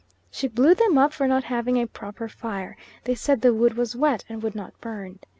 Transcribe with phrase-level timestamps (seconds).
[0.31, 3.95] She blew them up for not having a proper fire; they said the wood was
[3.95, 5.19] wet, and would not burn.